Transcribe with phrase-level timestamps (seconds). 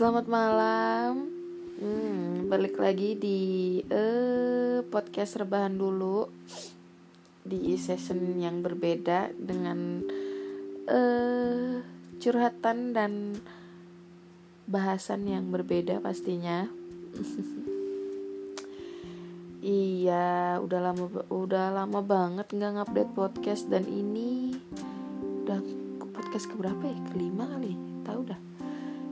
[0.00, 1.28] Selamat malam.
[1.76, 3.40] Hmm, balik lagi di
[3.84, 6.24] eh podcast rebahan dulu
[7.44, 10.00] di season yang berbeda dengan
[10.88, 11.84] eh
[12.16, 13.36] curhatan dan
[14.64, 16.64] bahasan yang berbeda pastinya.
[19.60, 24.56] iya, udah lama udah lama banget nggak ngupdate podcast dan ini
[25.44, 25.60] udah
[26.08, 26.96] podcast keberapa ya?
[27.12, 27.76] Kelima kali,
[28.08, 28.49] tahu dah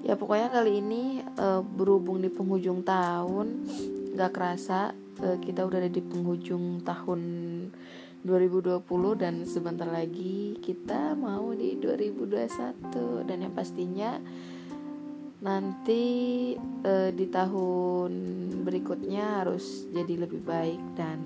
[0.09, 3.69] ya pokoknya kali ini uh, berhubung di penghujung tahun
[4.17, 7.21] nggak kerasa uh, kita udah ada di penghujung tahun
[8.25, 8.81] 2020
[9.21, 14.17] dan sebentar lagi kita mau di 2021 dan yang pastinya
[15.45, 16.57] nanti
[16.89, 18.13] uh, di tahun
[18.65, 21.21] berikutnya harus jadi lebih baik dan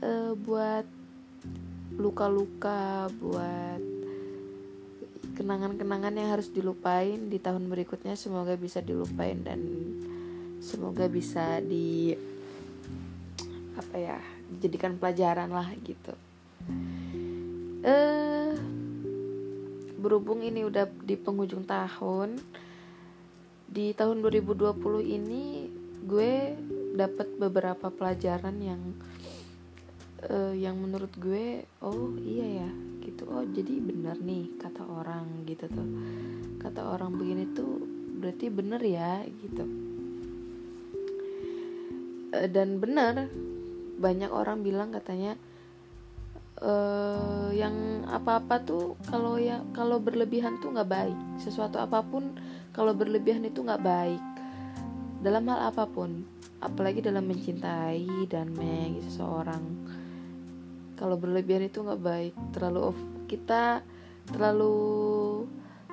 [0.00, 0.88] uh, buat
[1.92, 3.97] luka-luka buat
[5.38, 9.62] kenangan-kenangan yang harus dilupain di tahun berikutnya semoga bisa dilupain dan
[10.58, 12.10] semoga bisa di
[13.78, 14.18] apa ya
[14.50, 16.12] dijadikan pelajaran lah gitu.
[17.86, 18.58] Eh
[19.98, 22.38] berhubung ini udah di penghujung tahun
[23.70, 25.70] di tahun 2020 ini
[26.06, 26.54] gue
[26.98, 28.80] dapat beberapa pelajaran yang
[30.26, 32.70] uh, yang menurut gue oh iya ya
[33.06, 33.24] gitu.
[33.30, 35.88] Oh jadi benar nih kata orang gitu tuh.
[36.58, 37.82] Kata orang begini tuh
[38.18, 39.64] berarti bener ya gitu.
[42.34, 43.30] Uh, dan benar
[43.98, 45.34] banyak orang bilang katanya
[46.62, 51.18] uh, yang apa-apa tuh kalau ya kalau berlebihan tuh nggak baik.
[51.38, 52.34] Sesuatu apa pun
[52.74, 54.22] kalau berlebihan itu nggak baik.
[55.18, 56.22] Dalam hal apa pun
[56.58, 59.62] apalagi dalam mencintai dan menyayangi seseorang
[60.98, 62.34] kalau berlebihan itu nggak baik.
[62.50, 62.98] Terlalu off
[63.30, 63.86] kita
[64.28, 64.76] terlalu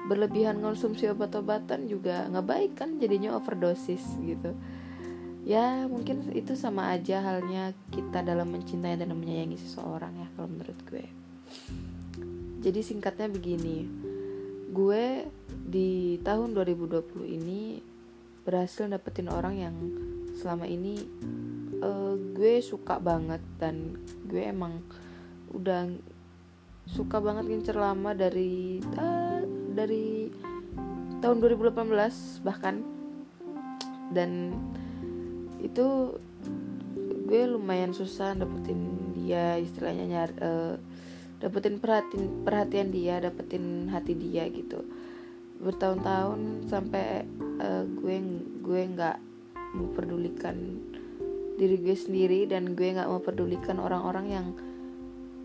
[0.06, 4.52] berlebihan konsumsi obat-obatan juga nggak baik kan jadinya overdosis gitu.
[5.46, 10.80] Ya mungkin itu sama aja halnya kita dalam mencintai dan menyayangi seseorang ya kalau menurut
[10.90, 11.06] gue.
[12.66, 13.86] Jadi singkatnya begini
[14.76, 17.00] gue di tahun 2020
[17.30, 17.80] ini
[18.44, 19.76] berhasil dapetin orang yang
[20.38, 21.02] selama ini
[21.86, 24.82] uh, gue suka banget dan gue emang
[25.54, 25.88] udah
[26.90, 29.42] suka banget ngincer lama dari uh,
[29.74, 30.30] dari
[31.22, 32.82] tahun 2018 bahkan.
[34.14, 34.54] Dan
[35.62, 36.14] itu
[37.26, 40.76] gue lumayan susah dapetin dia istilahnya nyar uh,
[41.42, 44.86] dapetin perhatian perhatian dia dapetin hati dia gitu.
[45.58, 47.26] Bertahun-tahun sampai
[47.58, 48.18] uh, gue
[48.62, 49.18] gue nggak
[49.76, 50.85] memperdulikan
[51.56, 54.48] diri gue sendiri dan gue nggak memperdulikan orang-orang yang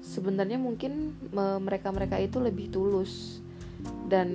[0.03, 3.39] sebenarnya mungkin mereka-mereka itu lebih tulus
[4.11, 4.29] dan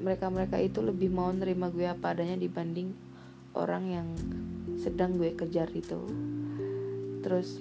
[0.00, 2.94] mereka-mereka itu lebih mau nerima gue apa adanya dibanding
[3.52, 4.08] orang yang
[4.80, 6.00] sedang gue kejar itu.
[7.20, 7.60] Terus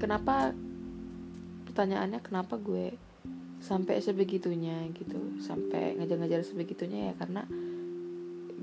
[0.00, 0.50] kenapa
[1.70, 2.96] pertanyaannya kenapa gue
[3.60, 7.44] sampai sebegitunya gitu sampai ngejar-ngejar sebegitunya ya karena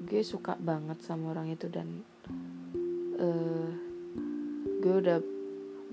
[0.06, 2.06] gue suka banget sama orang itu dan
[3.24, 3.68] uh,
[4.84, 5.18] gue udah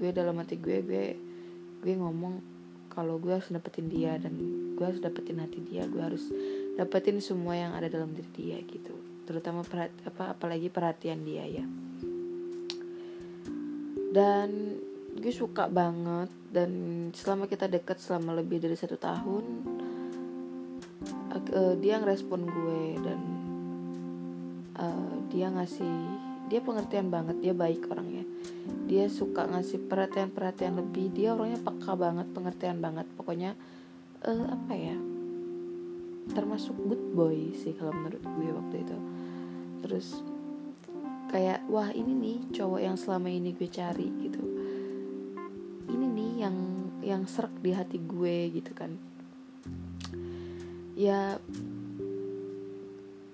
[0.02, 1.06] gue dalam hati gue gue
[1.80, 2.42] gue ngomong
[2.91, 4.34] kalau gue harus dapetin dia dan
[4.74, 6.26] gue harus dapetin hati dia gue harus
[6.74, 8.96] dapetin semua yang ada dalam diri dia gitu.
[9.28, 11.64] Terutama perhati, apa apalagi perhatian dia ya.
[14.10, 14.80] Dan
[15.14, 16.70] gue suka banget dan
[17.14, 19.44] selama kita deket selama lebih dari satu tahun
[21.30, 23.20] uh, dia ngerespon gue dan
[24.78, 26.19] uh, dia ngasih
[26.50, 28.27] dia pengertian banget dia baik orangnya.
[28.91, 31.15] Dia suka ngasih perhatian-perhatian lebih.
[31.15, 33.06] Dia orangnya peka banget pengertian banget.
[33.15, 33.55] Pokoknya
[34.27, 34.99] uh, apa ya?
[36.34, 38.99] Termasuk good boy sih kalau menurut gue waktu itu.
[39.87, 40.06] Terus
[41.31, 44.43] kayak wah ini nih cowok yang selama ini gue cari gitu.
[45.87, 46.56] Ini nih yang
[47.01, 48.98] yang serak di hati gue gitu kan.
[50.98, 51.39] Ya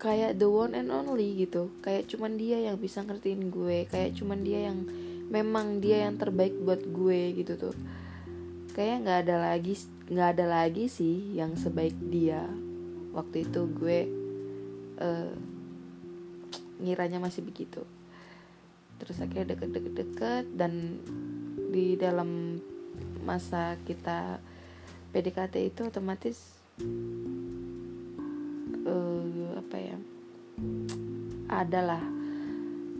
[0.06, 1.74] kayak the one and only gitu.
[1.82, 4.86] Kayak cuman dia yang bisa ngertiin gue kayak cuman dia yang
[5.26, 7.74] memang dia yang terbaik buat gue gitu tuh.
[8.78, 9.74] Kayak nggak ada lagi
[10.06, 12.46] nggak ada lagi sih yang sebaik dia.
[13.10, 13.98] Waktu itu gue
[15.02, 15.34] uh,
[16.78, 17.82] ngiranya masih begitu.
[19.02, 21.02] Terus akhirnya deket-deket-deket dan
[21.74, 22.62] di dalam
[23.26, 24.38] masa kita
[25.10, 26.56] PDKT itu otomatis
[29.56, 29.96] apa ya
[31.50, 32.02] adalah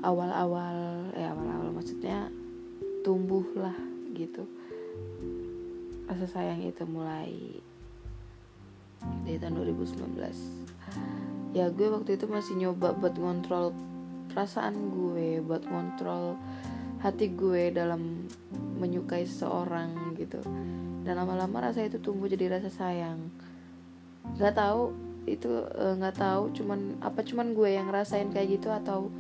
[0.03, 2.31] awal-awal ya awal-awal maksudnya
[3.07, 3.75] tumbuh lah
[4.13, 4.47] gitu.
[6.07, 7.59] Rasa sayang itu mulai
[9.23, 10.19] dari tahun 2019
[11.55, 13.73] ya gue waktu itu masih nyoba buat ngontrol
[14.31, 16.37] perasaan gue buat ngontrol
[17.01, 18.27] hati gue dalam
[18.77, 20.43] menyukai seseorang gitu.
[21.07, 23.31] Dan lama-lama rasa itu tumbuh jadi rasa sayang.
[24.37, 24.91] Nggak tahu
[25.27, 26.43] itu eh, nggak uh, tahu.
[26.55, 29.11] Cuman apa cuman gue yang rasain kayak gitu atau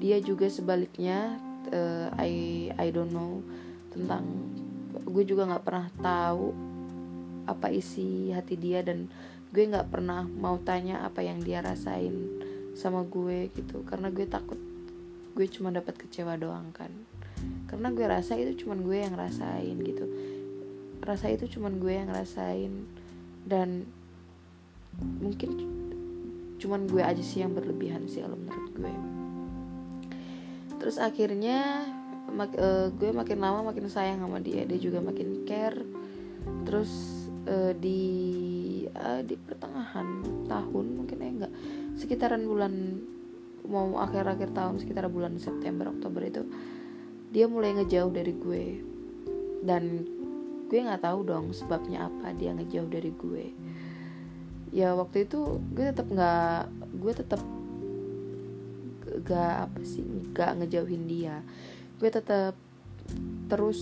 [0.00, 1.38] dia juga sebaliknya?
[1.70, 2.32] Uh, I
[2.74, 3.38] I don't know
[3.94, 4.26] tentang
[5.06, 6.50] gue juga nggak pernah tahu
[7.46, 9.06] apa isi hati dia dan
[9.52, 12.42] gue nggak pernah mau tanya apa yang dia rasain
[12.74, 13.84] sama gue gitu.
[13.86, 14.58] Karena gue takut
[15.32, 16.90] gue cuma dapat kecewa doang kan.
[17.68, 20.04] Karena gue rasa itu cuma gue yang rasain gitu.
[21.02, 22.86] Rasa itu cuma gue yang rasain
[23.46, 23.86] dan
[25.00, 25.50] mungkin
[26.62, 28.92] cuma gue aja sih yang berlebihan sih kalau menurut gue.
[30.78, 31.86] Terus akhirnya
[32.30, 35.82] mak uh, gue makin lama makin sayang sama dia dia juga makin care.
[36.62, 36.90] Terus
[37.50, 38.02] uh, di
[38.94, 41.52] uh, di pertengahan tahun mungkin ya enggak
[41.98, 43.02] sekitaran bulan
[43.62, 46.42] mau akhir-akhir tahun sekitar bulan September Oktober itu
[47.30, 48.64] dia mulai ngejauh dari gue.
[49.62, 50.06] Dan
[50.70, 53.44] gue nggak tahu dong sebabnya apa dia ngejauh dari gue
[54.72, 57.40] ya waktu itu gue tetap nggak gue tetap
[59.20, 61.44] gak apa sih gak ngejauhin dia.
[62.00, 62.56] Gue tetap
[63.52, 63.80] terus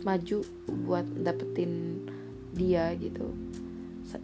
[0.00, 0.40] maju
[0.88, 2.04] buat dapetin
[2.56, 3.30] dia gitu.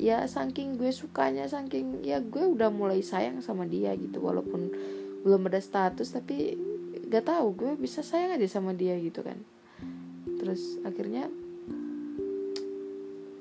[0.00, 4.24] Ya saking gue sukanya saking ya gue udah mulai sayang sama dia gitu.
[4.24, 4.72] Walaupun
[5.22, 6.56] belum ada status tapi
[7.06, 9.38] gak tahu gue bisa sayang aja sama dia gitu kan.
[10.40, 11.30] Terus akhirnya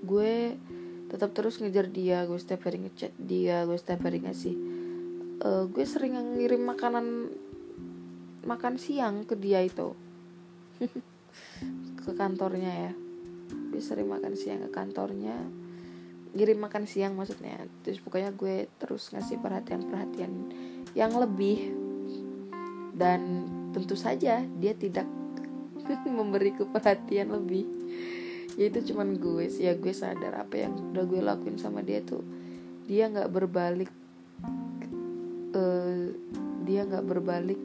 [0.05, 0.53] gue
[1.11, 4.55] tetap terus ngejar dia gue setiap hari ngechat dia gue setiap hari ngasih
[5.43, 7.29] uh, gue sering ngirim makanan
[8.45, 9.91] makan siang ke dia itu.
[12.05, 12.93] Ke kantornya ya.
[13.73, 15.35] Gue sering makan siang ke kantornya
[16.35, 17.65] ngirim makan siang maksudnya.
[17.81, 20.31] Terus pokoknya gue terus ngasih perhatian-perhatian
[20.93, 21.73] yang lebih.
[22.95, 25.09] Dan tentu saja dia tidak
[26.05, 27.65] memberi perhatian lebih
[28.55, 29.67] ya itu cuman gue sih.
[29.67, 32.23] Ya gue sadar apa yang udah gue lakuin sama dia tuh
[32.85, 33.91] dia nggak berbalik
[35.57, 36.05] uh,
[36.65, 37.61] dia nggak berbalik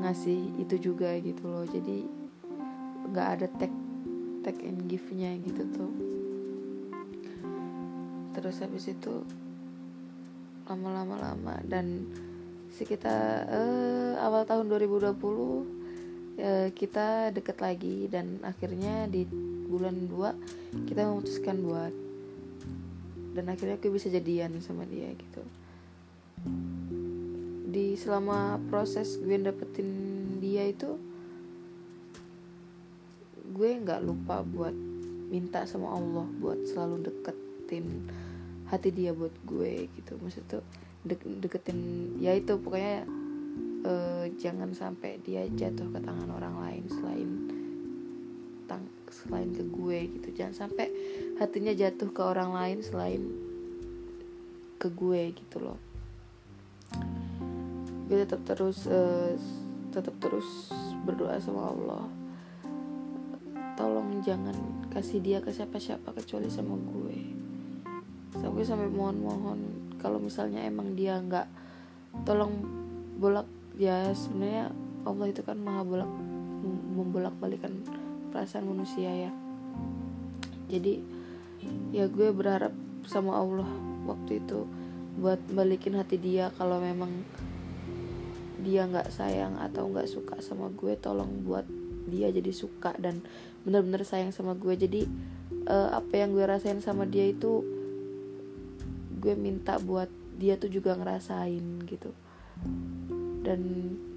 [0.00, 1.66] ngasih itu juga gitu loh.
[1.66, 2.06] Jadi
[3.12, 3.72] nggak ada tag
[4.46, 5.92] tag and give nya gitu tuh.
[8.36, 9.24] Terus habis itu
[10.66, 12.04] lama-lama lama dan
[12.74, 15.62] sekitar uh, awal tahun 2020 uh,
[16.36, 19.24] eh, kita deket lagi dan akhirnya di
[19.66, 21.94] bulan 2 kita memutuskan buat
[23.36, 25.44] dan akhirnya aku bisa jadian sama dia gitu.
[27.68, 29.90] Di selama proses gue dapetin
[30.40, 30.96] dia itu
[33.52, 34.72] gue nggak lupa buat
[35.28, 38.08] minta sama Allah buat selalu deketin
[38.72, 40.16] hati dia buat gue gitu.
[40.16, 40.64] Maksud tuh
[41.04, 41.78] de deketin
[42.18, 43.04] ya itu pokoknya
[43.84, 47.55] uh, jangan sampai dia jatuh ke tangan orang lain selain
[49.10, 50.28] selain ke gue gitu.
[50.32, 50.90] Jangan sampai
[51.38, 53.22] hatinya jatuh ke orang lain selain
[54.76, 55.78] ke gue gitu loh.
[58.06, 59.34] Gue tetap terus uh,
[59.90, 60.70] tetap terus
[61.02, 62.04] berdoa sama Allah.
[63.76, 64.56] Tolong jangan
[64.92, 67.18] kasih dia ke siapa-siapa kecuali sama gue.
[68.36, 69.60] Sampai sampai mohon-mohon
[70.00, 71.48] kalau misalnya emang dia nggak
[72.24, 72.62] tolong
[73.16, 74.72] bolak ya sebenarnya
[75.04, 76.10] Allah itu kan maha bolak
[76.96, 77.72] membolak balikan
[78.36, 79.32] perasaan manusia ya.
[80.68, 81.00] Jadi
[81.88, 82.76] ya gue berharap
[83.08, 83.64] sama Allah
[84.04, 84.68] waktu itu
[85.16, 87.08] buat balikin hati dia kalau memang
[88.60, 91.64] dia nggak sayang atau nggak suka sama gue tolong buat
[92.12, 93.24] dia jadi suka dan
[93.64, 94.76] bener-bener sayang sama gue.
[94.76, 95.08] Jadi
[95.64, 97.64] uh, apa yang gue rasain sama dia itu
[99.16, 102.12] gue minta buat dia tuh juga ngerasain gitu.
[103.40, 103.60] Dan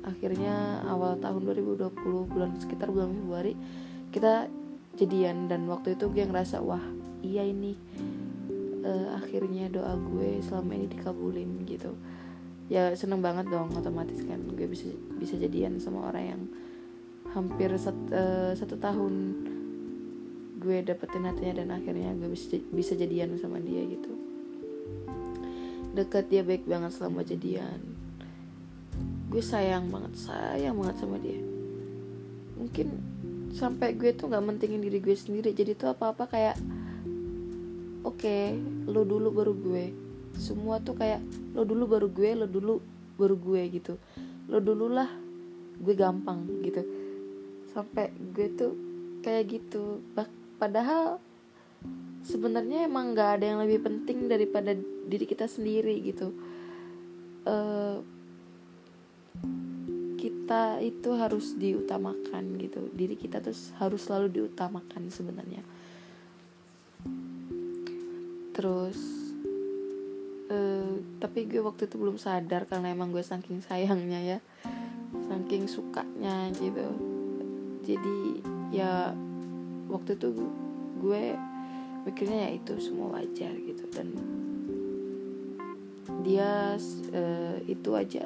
[0.03, 1.95] akhirnya awal tahun 2020
[2.27, 3.55] bulan sekitar bulan Februari
[4.10, 4.50] kita
[4.98, 6.82] jadian dan waktu itu gue ngerasa wah
[7.22, 7.78] iya ini
[8.84, 11.94] uh, akhirnya doa gue selama ini dikabulin gitu.
[12.70, 16.42] Ya seneng banget dong otomatis kan gue bisa bisa jadian sama orang yang
[17.34, 19.13] hampir set, uh, satu tahun
[20.60, 24.12] gue dapetin hatinya dan akhirnya gue bisa bisa jadian sama dia gitu.
[25.94, 27.82] Dekat dia baik banget selama jadian.
[29.30, 31.42] Gue sayang banget sayang banget sama dia.
[32.60, 32.88] Mungkin
[33.53, 35.53] sampai gue tuh nggak mentingin diri gue sendiri.
[35.53, 36.56] Jadi tuh apa apa kayak
[38.06, 39.86] oke okay, lo dulu baru gue.
[40.38, 41.22] Semua tuh kayak
[41.53, 42.79] lo dulu baru gue lo dulu
[43.18, 43.94] baru gue gitu.
[44.48, 45.10] Lo dulu lah
[45.79, 46.82] gue gampang gitu.
[47.74, 48.74] Sampai gue tuh
[49.22, 50.03] kayak gitu.
[50.60, 51.20] Padahal
[52.24, 54.75] sebenarnya emang nggak ada yang lebih penting daripada
[55.08, 56.36] diri kita sendiri gitu.
[57.48, 58.03] Uh,
[60.50, 62.89] kita itu harus diutamakan gitu.
[62.89, 65.62] Diri kita tuh harus selalu diutamakan sebenarnya.
[68.58, 68.98] Terus
[70.50, 74.39] uh, tapi gue waktu itu belum sadar karena emang gue saking sayangnya ya.
[75.29, 76.98] Saking sukanya gitu.
[77.86, 78.41] Jadi
[78.74, 79.13] ya
[79.86, 80.34] waktu itu
[80.98, 81.38] gue
[82.10, 83.86] mikirnya ya itu semua wajar gitu.
[83.94, 84.18] Dan
[86.25, 86.74] dia
[87.13, 88.25] uh, itu aja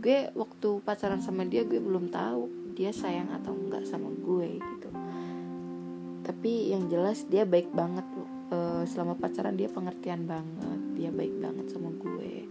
[0.00, 4.88] gue waktu pacaran sama dia gue belum tahu dia sayang atau enggak sama gue gitu.
[6.24, 8.08] Tapi yang jelas dia baik banget
[8.48, 12.48] uh, selama pacaran dia pengertian banget dia baik banget sama gue.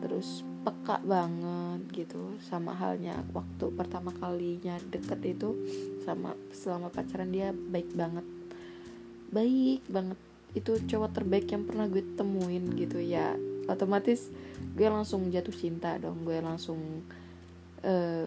[0.00, 2.32] Terus peka banget gitu.
[2.40, 5.52] Sama halnya waktu pertama kalinya deket itu
[6.00, 8.24] sama selama pacaran dia baik banget.
[9.28, 10.16] Baik banget.
[10.56, 12.96] Itu cowok terbaik yang pernah gue temuin gitu.
[13.04, 13.36] Ya
[13.70, 14.28] otomatis
[14.74, 17.06] gue langsung jatuh cinta dong gue langsung
[17.86, 18.26] uh,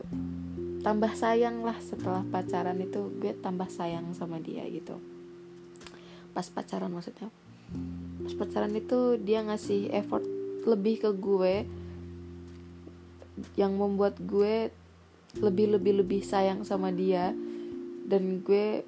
[0.83, 4.99] tambah sayang lah setelah pacaran itu gue tambah sayang sama dia gitu.
[6.35, 7.31] Pas pacaran maksudnya
[8.23, 10.23] pas pacaran itu dia ngasih effort
[10.63, 11.67] lebih ke gue
[13.57, 14.69] yang membuat gue
[15.41, 17.33] lebih lebih lebih sayang sama dia
[18.05, 18.85] dan gue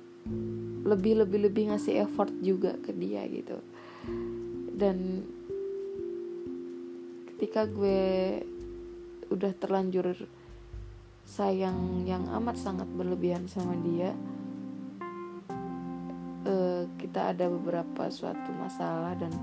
[0.85, 3.57] lebih lebih lebih ngasih effort juga ke dia gitu.
[4.75, 5.25] Dan
[7.35, 8.39] ketika gue
[9.27, 10.15] udah terlanjur
[11.27, 14.15] sayang yang amat sangat berlebihan sama dia
[16.47, 19.35] uh, kita ada beberapa suatu masalah dan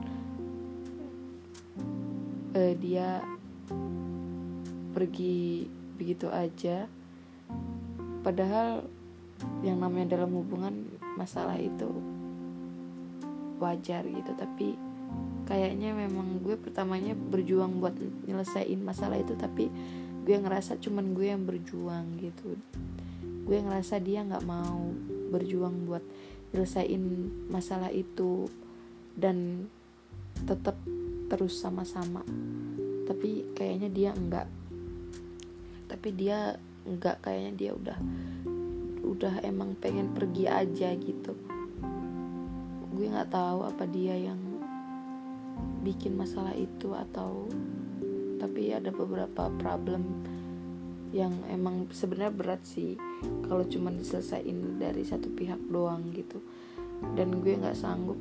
[2.57, 3.21] uh, dia
[4.97, 5.69] pergi
[6.01, 6.89] begitu aja.
[8.25, 8.89] Padahal
[9.61, 10.89] yang namanya dalam hubungan
[11.21, 11.93] masalah itu
[13.61, 14.92] wajar gitu tapi
[15.53, 17.93] kayaknya memang gue pertamanya berjuang buat
[18.25, 19.69] nyelesain masalah itu tapi
[20.25, 22.57] gue ngerasa cuman gue yang berjuang gitu.
[23.45, 24.81] Gue ngerasa dia nggak mau
[25.29, 26.01] berjuang buat
[26.57, 27.05] nyelesain
[27.53, 28.49] masalah itu
[29.13, 29.69] dan
[30.49, 30.81] tetap
[31.29, 32.25] terus sama-sama.
[33.05, 34.49] Tapi kayaknya dia enggak
[35.93, 36.57] tapi dia
[36.89, 37.99] enggak kayaknya dia udah
[39.05, 41.37] udah emang pengen pergi aja gitu.
[42.97, 44.42] Gue nggak tahu apa dia yang
[45.83, 47.51] bikin masalah itu atau
[48.39, 50.03] tapi ada beberapa problem
[51.13, 52.97] yang emang sebenarnya berat sih
[53.47, 56.41] kalau cuma diselesaikan dari satu pihak doang gitu.
[57.13, 58.17] Dan gue nggak sanggup.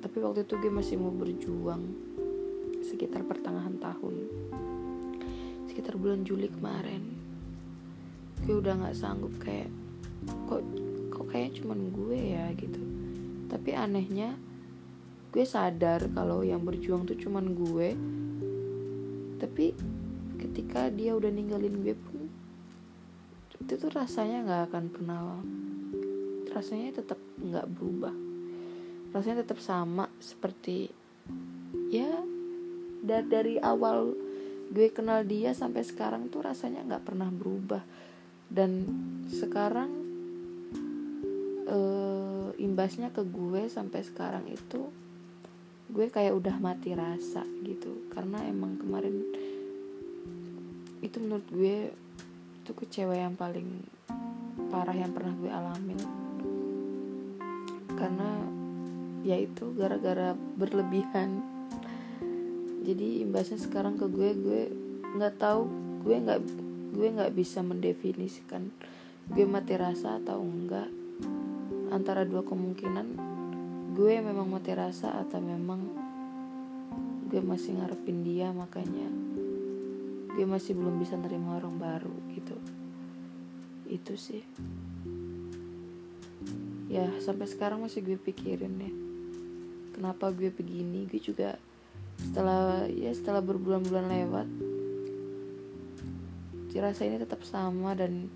[0.00, 1.82] Tapi waktu itu gue masih mau berjuang
[2.80, 4.14] sekitar pertengahan tahun.
[5.68, 7.04] Sekitar bulan Juli kemarin.
[8.48, 9.68] Gue udah nggak sanggup kayak
[10.48, 10.64] kok
[11.12, 12.80] kok kayak cuman gue ya gitu.
[13.52, 14.40] Tapi anehnya
[15.34, 17.88] gue sadar kalau yang berjuang tuh cuman gue.
[19.42, 19.74] Tapi
[20.38, 22.30] ketika dia udah ninggalin gue pun
[23.58, 25.20] itu tuh rasanya nggak akan pernah
[26.54, 28.14] rasanya tetap nggak berubah.
[29.10, 30.86] Rasanya tetap sama seperti
[31.90, 32.22] ya
[33.02, 34.14] dari dari awal
[34.70, 37.82] gue kenal dia sampai sekarang tuh rasanya nggak pernah berubah.
[38.46, 38.86] Dan
[39.34, 39.90] sekarang
[41.66, 45.03] uh, imbasnya ke gue sampai sekarang itu
[45.94, 48.10] gue kayak udah mati rasa gitu.
[48.10, 49.22] Karena emang kemarin
[50.98, 51.94] itu menurut gue
[52.66, 53.86] itu kecewa yang paling
[54.74, 56.00] parah yang pernah gue alamin.
[57.94, 58.42] Karena
[59.22, 61.38] ya itu gara-gara berlebihan.
[62.82, 64.62] Jadi imbasnya sekarang ke gue gue
[65.14, 65.70] nggak tahu
[66.02, 66.40] gue nggak
[66.98, 68.68] gue nggak bisa mendefinisikan
[69.30, 70.90] gue mati rasa atau enggak.
[71.94, 73.23] Antara dua kemungkinan
[73.94, 75.80] gue memang mati rasa atau memang
[77.30, 79.06] gue masih ngarepin dia makanya
[80.34, 82.58] gue masih belum bisa nerima orang baru gitu.
[83.86, 84.42] Itu sih.
[86.90, 88.92] Ya sampai sekarang masih gue pikirin ya
[89.94, 91.06] kenapa gue begini.
[91.06, 91.54] Gue juga
[92.18, 94.48] setelah ya setelah berbulan-bulan lewat
[96.84, 98.28] rasa ini tetap sama dan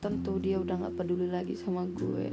[0.00, 2.32] tentu dia udah nggak peduli lagi sama gue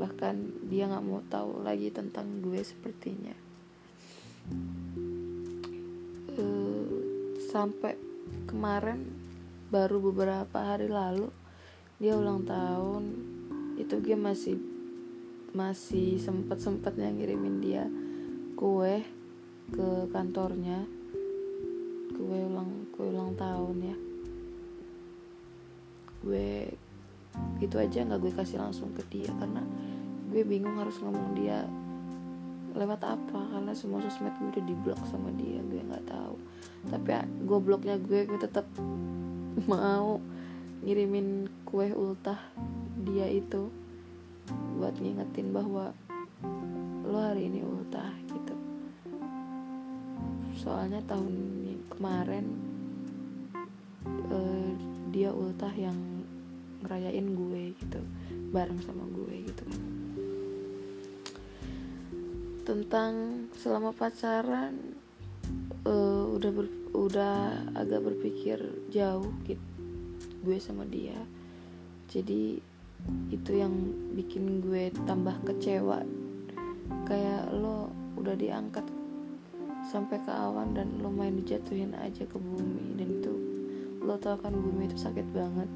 [0.00, 3.36] bahkan dia nggak mau tahu lagi tentang gue sepertinya.
[6.40, 6.88] Uh,
[7.52, 8.00] sampai
[8.48, 9.04] kemarin
[9.68, 11.28] baru beberapa hari lalu
[12.00, 13.12] dia ulang tahun.
[13.76, 14.56] Itu gue masih
[15.52, 17.84] masih sempet sempetnya ngirimin dia
[18.56, 19.04] kue
[19.68, 20.88] ke kantornya.
[22.16, 23.96] Kue ulang kue ulang tahun ya.
[26.24, 26.72] Gue
[27.60, 29.62] itu aja nggak gue kasih langsung ke dia karena
[30.30, 31.66] gue bingung harus ngomong dia
[32.70, 36.36] lewat apa karena semua sosmed gue udah diblok sama dia gue nggak tahu.
[36.86, 38.66] Tapi ya, gobloknya gue gue tetap
[39.70, 40.22] mau
[40.80, 42.38] ngirimin kue ultah
[43.04, 43.68] dia itu
[44.78, 45.92] buat ngingetin bahwa
[47.04, 48.54] lo hari ini ultah gitu.
[50.62, 51.34] Soalnya tahun
[51.90, 52.46] kemarin
[54.30, 54.70] uh,
[55.10, 56.19] dia ultah yang
[56.82, 58.00] ngerayain gue gitu
[58.50, 59.64] bareng sama gue gitu.
[62.66, 64.76] Tentang selama pacaran
[65.84, 67.36] uh, udah ber, udah
[67.74, 68.58] agak berpikir
[68.90, 69.62] jauh gitu
[70.40, 71.16] gue sama dia.
[72.08, 72.58] Jadi
[73.32, 73.72] itu yang
[74.16, 76.04] bikin gue tambah kecewa.
[77.06, 78.84] Kayak lo udah diangkat
[79.88, 83.32] sampai ke awan dan lo main dijatuhin aja ke bumi dan itu
[84.04, 85.68] lo tau kan bumi itu sakit banget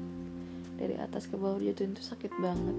[0.75, 2.77] dari atas ke bawah jatuhin itu sakit banget.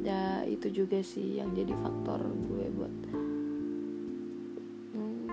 [0.00, 2.94] Ya itu juga sih yang jadi faktor gue buat
[4.96, 5.24] hmm,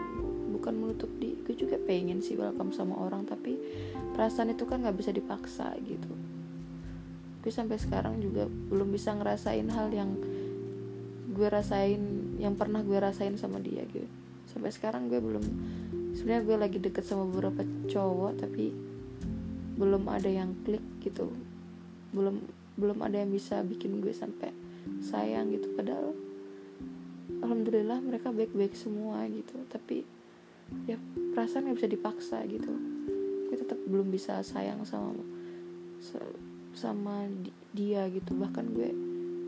[0.60, 3.56] bukan menutup di gue juga pengen sih welcome sama orang tapi
[4.14, 6.12] perasaan itu kan nggak bisa dipaksa gitu.
[7.42, 10.14] Gue sampai sekarang juga belum bisa ngerasain hal yang
[11.32, 12.02] gue rasain
[12.38, 14.10] yang pernah gue rasain sama dia gitu.
[14.52, 15.44] Sampai sekarang gue belum
[16.18, 18.87] sebenarnya gue lagi deket sama beberapa cowok tapi
[19.78, 21.30] belum ada yang klik gitu.
[22.12, 22.42] Belum
[22.78, 24.52] belum ada yang bisa bikin gue sampai
[25.02, 25.70] sayang gitu.
[25.78, 26.14] Padahal
[27.46, 29.56] alhamdulillah mereka baik-baik semua gitu.
[29.70, 30.04] Tapi
[30.90, 30.98] ya
[31.34, 32.74] perasaan gak bisa dipaksa gitu.
[33.48, 35.14] Gue tetap belum bisa sayang sama
[36.74, 37.26] sama
[37.74, 38.34] dia gitu.
[38.34, 38.90] Bahkan gue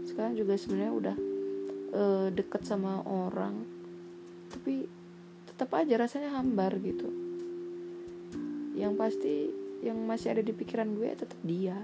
[0.09, 1.15] sekarang juga sebenarnya udah
[1.93, 3.65] uh, deket sama orang.
[4.49, 4.89] Tapi
[5.45, 7.09] tetap aja rasanya hambar gitu.
[8.73, 9.35] Yang pasti
[9.79, 11.75] yang masih ada di pikiran gue tetap dia.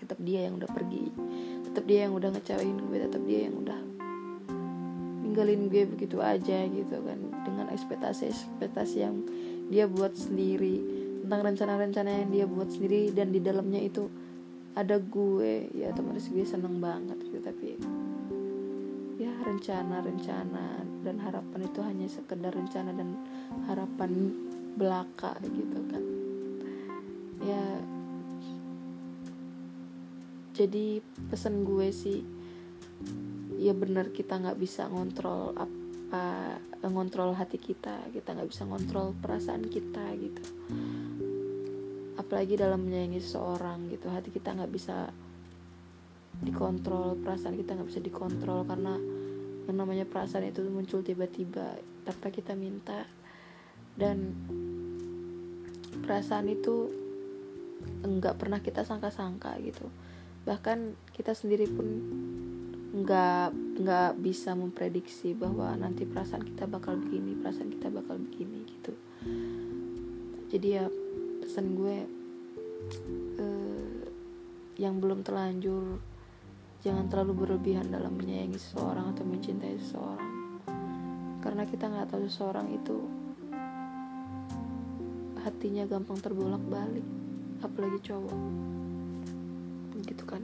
[0.00, 1.04] Tetap dia yang udah pergi.
[1.64, 3.80] Tetap dia yang udah ngecewain gue tetap dia yang udah
[5.24, 7.18] ninggalin gue begitu aja gitu kan.
[7.44, 9.24] Dengan ekspektasi ekspektasi yang
[9.72, 10.80] dia buat sendiri
[11.24, 14.06] tentang rencana-rencana yang dia buat sendiri dan di dalamnya itu
[14.76, 15.72] ada gue.
[15.72, 17.80] Ya teman gue seneng banget gitu tapi
[19.14, 23.14] ya rencana-rencana dan harapan itu hanya sekedar rencana dan
[23.70, 24.34] harapan
[24.74, 26.13] belaka gitu kan
[27.44, 27.64] ya.
[30.54, 32.22] Jadi pesan gue sih
[33.58, 39.66] ya benar kita nggak bisa ngontrol apa ngontrol hati kita kita nggak bisa ngontrol perasaan
[39.66, 40.44] kita gitu.
[42.14, 45.10] Apalagi dalam menyayangi seseorang gitu hati kita nggak bisa
[46.42, 48.94] dikontrol perasaan kita nggak bisa dikontrol karena
[49.64, 53.08] yang namanya perasaan itu muncul tiba-tiba tanpa kita minta.
[53.94, 54.34] Dan
[56.04, 57.03] perasaan itu
[58.04, 59.88] enggak pernah kita sangka-sangka gitu.
[60.44, 61.88] Bahkan kita sendiri pun
[62.94, 63.50] nggak
[63.82, 68.94] nggak bisa memprediksi bahwa nanti perasaan kita bakal begini perasaan kita bakal begini gitu.
[70.54, 70.86] Jadi ya
[71.42, 71.96] pesan gue
[73.42, 73.98] eh,
[74.78, 75.98] yang belum terlanjur
[76.86, 80.32] jangan terlalu berlebihan dalam menyayangi seseorang atau mencintai seseorang.
[81.42, 82.96] Karena kita nggak tahu seseorang itu
[85.42, 87.23] hatinya gampang terbolak balik
[87.64, 88.38] apalagi cowok.
[90.04, 90.42] Gitu kan.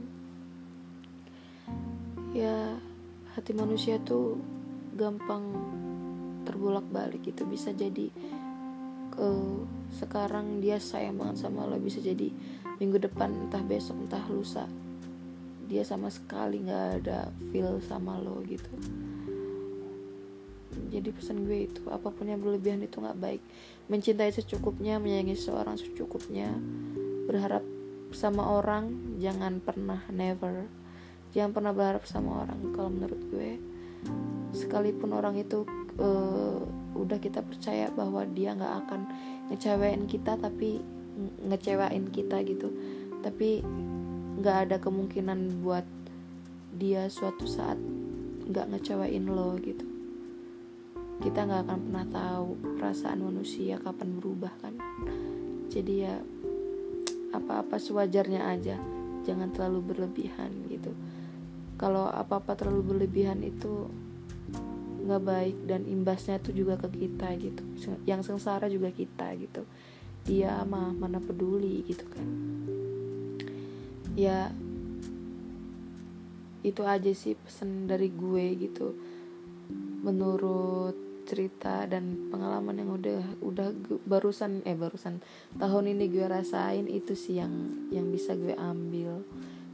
[2.33, 2.75] Ya
[3.37, 4.41] hati manusia tuh
[4.97, 5.45] gampang
[6.43, 7.45] terbolak balik gitu.
[7.45, 8.09] Bisa jadi
[9.13, 9.29] ke
[10.01, 11.77] sekarang dia sayang banget sama lo.
[11.77, 12.33] Bisa jadi
[12.81, 14.65] minggu depan entah besok entah lusa
[15.71, 18.67] dia sama sekali nggak ada feel sama lo gitu.
[20.91, 23.41] Jadi pesan gue itu apa pun yang berlebihan itu nggak baik.
[23.87, 26.51] Mencintai secukupnya menyayangi seseorang secukupnya
[27.31, 27.63] berharap
[28.11, 30.67] sama orang jangan pernah never.
[31.31, 32.75] Jangan pernah berharap sama orang.
[32.75, 33.55] Kalau menurut gue
[34.51, 35.63] sekalipun orang itu
[35.95, 36.59] uh,
[36.91, 39.01] udah kita percaya bahwa dia nggak akan
[39.47, 40.83] ngecewain kita tapi
[41.47, 42.67] ngecewain kita gitu.
[43.23, 43.63] Tapi
[44.43, 45.87] nggak ada kemungkinan buat
[46.75, 47.79] dia suatu saat
[48.51, 49.87] nggak ngecewain lo gitu.
[51.23, 54.75] Kita nggak akan pernah tahu perasaan manusia kapan berubah kan?
[55.71, 56.19] Jadi ya
[57.31, 58.75] apa-apa sewajarnya aja.
[59.27, 60.91] Jangan terlalu berlebihan gitu.
[61.79, 63.89] Kalau apa-apa terlalu berlebihan itu
[65.01, 67.63] nggak baik dan imbasnya itu juga ke kita gitu.
[68.05, 69.65] Yang sengsara juga kita gitu.
[70.27, 72.27] Dia mah mana peduli gitu kan.
[74.13, 74.53] Ya
[76.61, 78.93] itu aja sih pesan dari gue gitu.
[80.05, 83.71] Menurut cerita dan pengalaman yang udah udah
[84.03, 85.23] barusan eh barusan
[85.55, 89.23] tahun ini gue rasain itu sih yang yang bisa gue ambil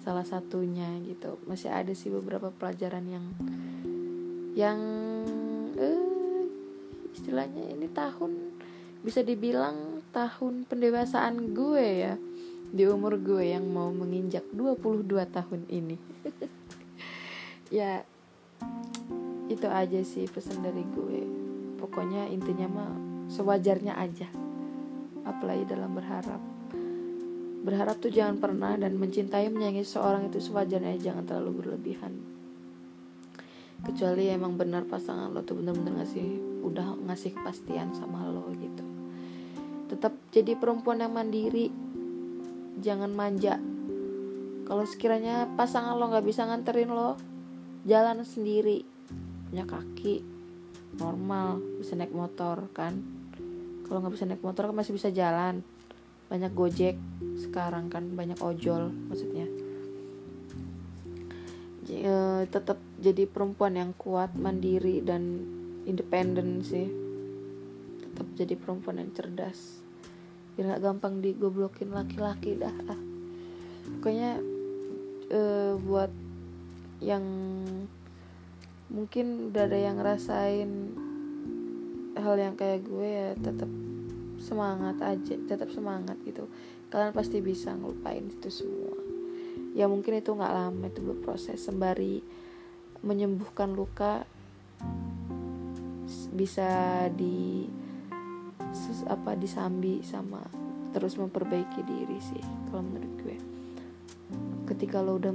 [0.06, 1.42] salah satunya gitu.
[1.50, 3.26] Masih ada sih beberapa pelajaran yang
[4.54, 4.80] yang
[5.82, 6.46] eh,
[7.18, 8.62] istilahnya ini tahun
[9.02, 12.14] bisa dibilang tahun pendewasaan gue ya
[12.70, 15.98] di umur gue yang mau menginjak 22 tahun ini.
[17.68, 18.08] Ya
[19.52, 21.37] itu aja sih pesan dari gue
[21.78, 22.92] pokoknya intinya mah
[23.30, 24.28] sewajarnya aja.
[25.24, 26.42] Apalagi dalam berharap.
[27.68, 32.16] Berharap tuh jangan pernah dan mencintai menyayangi seorang itu sewajarnya jangan terlalu berlebihan.
[33.84, 36.28] Kecuali emang benar pasangan lo tuh bener-bener ngasih
[36.66, 38.84] udah ngasih kepastian sama lo gitu.
[39.92, 41.70] Tetap jadi perempuan yang mandiri.
[42.82, 43.60] Jangan manja.
[44.66, 47.20] Kalau sekiranya pasangan lo nggak bisa nganterin lo
[47.84, 48.88] jalan sendiri.
[49.52, 50.37] Punya kaki
[50.98, 53.00] normal bisa naik motor kan.
[53.88, 55.64] Kalau nggak bisa naik motor kan masih bisa jalan.
[56.28, 57.00] Banyak gojek
[57.40, 59.48] sekarang kan banyak ojol maksudnya.
[61.88, 65.40] E, tetap jadi perempuan yang kuat mandiri dan
[65.88, 66.92] independen sih.
[68.04, 69.80] Tetap jadi perempuan yang cerdas.
[70.60, 73.00] Biar gak gampang digoblokin laki-laki dah ah.
[73.88, 74.42] pokoknya
[75.32, 76.12] uh, buat
[76.98, 77.24] yang
[78.88, 80.72] mungkin udah ada yang ngerasain
[82.18, 83.70] hal yang kayak gue ya tetap
[84.40, 86.48] semangat aja tetap semangat gitu.
[86.88, 88.96] Kalian pasti bisa ngelupain itu semua.
[89.76, 91.62] Ya mungkin itu nggak lama itu berproses.
[91.62, 92.24] Sembari
[93.04, 94.26] menyembuhkan luka
[96.34, 97.66] bisa di
[99.10, 100.44] apa disambi sama
[100.94, 103.38] terus memperbaiki diri sih kalau menurut gue.
[104.68, 105.32] Ketika lo udah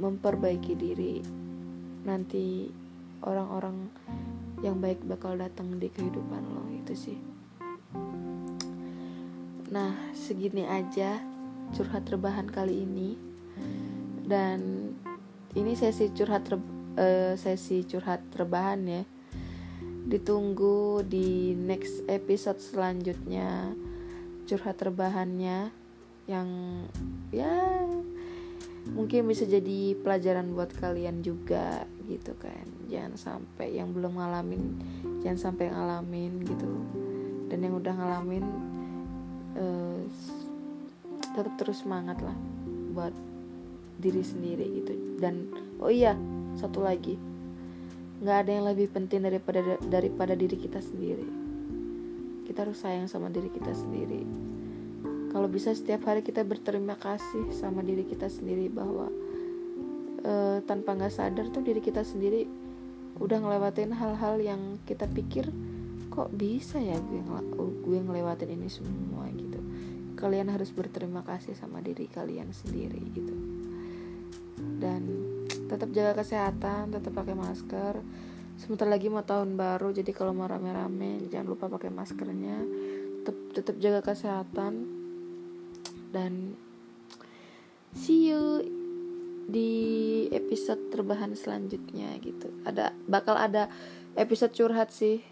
[0.00, 1.20] memperbaiki, diri
[2.02, 2.66] nanti
[3.26, 3.90] orang-orang
[4.62, 7.18] yang baik bakal datang di kehidupan lo itu sih.
[9.72, 11.18] Nah segini aja
[11.74, 13.18] curhat rebahan kali ini.
[14.22, 14.92] Dan
[15.58, 19.02] ini sesi curhat uh, sesi curhat rebahan ya.
[20.06, 23.74] Ditunggu di next episode selanjutnya
[24.46, 25.72] curhat terbahannya
[26.30, 26.48] yang
[27.34, 27.82] ya
[28.92, 31.86] mungkin bisa jadi pelajaran buat kalian juga
[32.18, 32.66] gitu kan.
[32.92, 34.62] Jangan sampai yang belum ngalamin
[35.24, 36.68] jangan sampai ngalamin gitu.
[37.48, 38.44] Dan yang udah ngalamin
[39.56, 40.00] uh,
[41.32, 42.36] tetap terus semangat lah
[42.92, 43.14] buat
[43.96, 44.92] diri sendiri gitu.
[45.16, 45.48] Dan
[45.80, 46.12] oh iya
[46.60, 47.16] satu lagi.
[48.22, 51.26] Nggak ada yang lebih penting daripada daripada diri kita sendiri.
[52.44, 54.22] Kita harus sayang sama diri kita sendiri.
[55.32, 59.08] Kalau bisa setiap hari kita berterima kasih sama diri kita sendiri bahwa
[60.22, 62.46] e, tanpa nggak sadar tuh diri kita sendiri
[63.20, 65.52] udah ngelewatin hal-hal yang kita pikir
[66.12, 67.20] kok bisa ya gue
[67.82, 69.24] gue ngelewatin ini semua?
[69.32, 69.58] gitu.
[70.16, 73.34] Kalian harus berterima kasih sama diri kalian sendiri gitu.
[74.76, 75.02] Dan
[75.66, 78.04] tetap jaga kesehatan tetap pakai masker.
[78.60, 82.60] Sebentar lagi mau tahun baru jadi kalau mau rame-rame jangan lupa pakai maskernya.
[83.24, 85.00] Tetap tetap jaga kesehatan.
[86.12, 86.60] Dan
[87.96, 88.81] see you
[89.48, 89.70] di
[90.30, 93.66] episode terbahan selanjutnya gitu ada bakal ada
[94.14, 95.22] episode curhat sih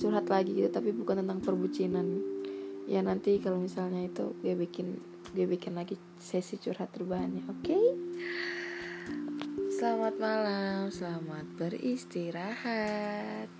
[0.00, 2.20] curhat lagi gitu tapi bukan tentang perbucinan
[2.84, 5.00] ya nanti kalau misalnya itu gue bikin
[5.32, 7.84] gue bikin lagi sesi curhat terbahannya oke okay?
[9.74, 13.50] Selamat malam, selamat beristirahat.